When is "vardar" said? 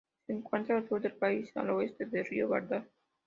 2.49-2.87